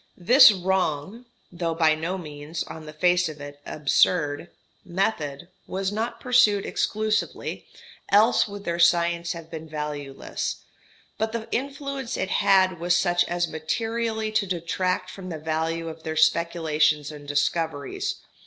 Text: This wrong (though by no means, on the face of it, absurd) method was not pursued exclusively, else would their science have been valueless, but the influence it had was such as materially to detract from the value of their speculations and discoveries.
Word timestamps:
This 0.17 0.51
wrong 0.51 1.27
(though 1.51 1.75
by 1.75 1.93
no 1.93 2.17
means, 2.17 2.63
on 2.63 2.87
the 2.87 2.91
face 2.91 3.29
of 3.29 3.39
it, 3.39 3.61
absurd) 3.67 4.49
method 4.83 5.47
was 5.67 5.91
not 5.91 6.19
pursued 6.19 6.65
exclusively, 6.65 7.67
else 8.11 8.47
would 8.47 8.63
their 8.63 8.79
science 8.79 9.33
have 9.33 9.51
been 9.51 9.69
valueless, 9.69 10.63
but 11.19 11.33
the 11.33 11.47
influence 11.51 12.17
it 12.17 12.29
had 12.29 12.79
was 12.79 12.95
such 12.95 13.23
as 13.25 13.47
materially 13.47 14.31
to 14.31 14.47
detract 14.47 15.11
from 15.11 15.29
the 15.29 15.37
value 15.37 15.87
of 15.87 16.01
their 16.01 16.17
speculations 16.17 17.11
and 17.11 17.27
discoveries. 17.27 18.15